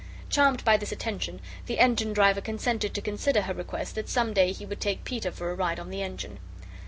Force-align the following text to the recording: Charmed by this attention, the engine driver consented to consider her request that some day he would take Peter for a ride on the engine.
Charmed 0.31 0.65
by 0.65 0.77
this 0.77 0.91
attention, 0.91 1.41
the 1.67 1.77
engine 1.77 2.11
driver 2.11 2.41
consented 2.41 2.95
to 2.95 3.01
consider 3.03 3.43
her 3.43 3.53
request 3.53 3.93
that 3.93 4.09
some 4.09 4.33
day 4.33 4.51
he 4.51 4.65
would 4.65 4.81
take 4.81 5.03
Peter 5.03 5.29
for 5.31 5.51
a 5.51 5.53
ride 5.55 5.79
on 5.79 5.91
the 5.91 6.01
engine. 6.01 6.39